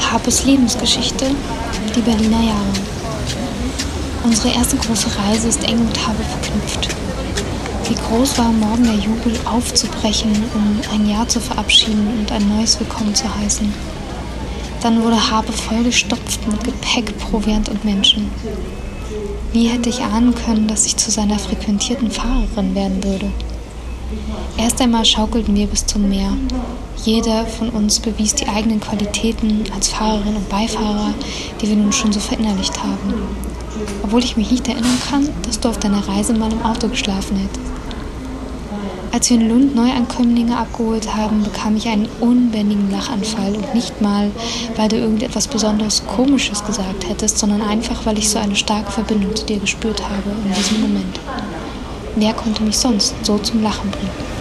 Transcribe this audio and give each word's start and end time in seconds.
Habes 0.00 0.44
Lebensgeschichte, 0.44 1.26
die 1.94 2.00
Berliner 2.00 2.42
Jahre. 2.42 2.72
Unsere 4.24 4.54
erste 4.54 4.76
große 4.76 5.08
Reise 5.18 5.48
ist 5.48 5.62
eng 5.64 5.84
mit 5.84 6.06
Habe 6.06 6.22
verknüpft. 6.22 6.88
Wie 7.88 7.94
groß 7.94 8.38
war 8.38 8.52
morgen 8.52 8.84
der 8.84 8.94
Jubel 8.94 9.32
aufzubrechen, 9.44 10.30
um 10.54 10.80
ein 10.92 11.08
Jahr 11.08 11.28
zu 11.28 11.40
verabschieden 11.40 12.06
und 12.18 12.32
ein 12.32 12.48
neues 12.48 12.78
Willkommen 12.80 13.14
zu 13.14 13.24
heißen. 13.34 13.72
Dann 14.82 15.02
wurde 15.02 15.30
Habe 15.30 15.52
vollgestopft 15.52 16.46
mit 16.46 16.64
Gepäck, 16.64 17.18
Proviant 17.18 17.68
und 17.68 17.84
Menschen. 17.84 18.30
Wie 19.52 19.68
hätte 19.68 19.88
ich 19.88 20.02
ahnen 20.02 20.34
können, 20.34 20.68
dass 20.68 20.86
ich 20.86 20.96
zu 20.96 21.10
seiner 21.10 21.38
frequentierten 21.38 22.10
Fahrerin 22.10 22.74
werden 22.74 23.02
würde? 23.02 23.30
Erst 24.56 24.80
einmal 24.80 25.04
schaukelten 25.04 25.54
wir 25.54 25.66
bis 25.66 25.86
zum 25.86 26.08
Meer. 26.08 26.32
Jeder 27.04 27.46
von 27.46 27.68
uns 27.68 28.00
bewies 28.00 28.34
die 28.34 28.48
eigenen 28.48 28.80
Qualitäten 28.80 29.64
als 29.74 29.88
Fahrerin 29.88 30.36
und 30.36 30.48
Beifahrer, 30.48 31.14
die 31.60 31.68
wir 31.68 31.76
nun 31.76 31.92
schon 31.92 32.12
so 32.12 32.20
verinnerlicht 32.20 32.82
haben. 32.82 33.14
Obwohl 34.02 34.24
ich 34.24 34.36
mich 34.36 34.50
nicht 34.50 34.66
erinnern 34.66 34.98
kann, 35.08 35.28
dass 35.42 35.60
du 35.60 35.68
auf 35.68 35.78
deiner 35.78 36.06
Reise 36.08 36.34
mal 36.34 36.52
im 36.52 36.62
Auto 36.62 36.88
geschlafen 36.88 37.36
hättest. 37.36 37.68
Als 39.10 39.30
wir 39.30 39.38
in 39.38 39.48
Lund 39.48 39.74
Neuankömmlinge 39.74 40.56
abgeholt 40.56 41.14
haben, 41.14 41.42
bekam 41.42 41.76
ich 41.76 41.88
einen 41.88 42.08
unbändigen 42.20 42.90
Lachanfall 42.90 43.56
und 43.56 43.74
nicht 43.74 44.00
mal, 44.00 44.30
weil 44.76 44.88
du 44.88 44.96
irgendetwas 44.96 45.48
besonders 45.48 46.06
Komisches 46.06 46.64
gesagt 46.64 47.08
hättest, 47.08 47.38
sondern 47.38 47.62
einfach, 47.62 48.04
weil 48.04 48.18
ich 48.18 48.28
so 48.28 48.38
eine 48.38 48.54
starke 48.54 48.92
Verbindung 48.92 49.34
zu 49.34 49.46
dir 49.46 49.58
gespürt 49.58 50.02
habe 50.02 50.30
in 50.44 50.54
diesem 50.54 50.82
Moment. 50.82 51.18
Wer 52.20 52.34
konnte 52.34 52.64
mich 52.64 52.76
sonst 52.76 53.14
so 53.24 53.38
zum 53.38 53.62
Lachen 53.62 53.92
bringen? 53.92 54.37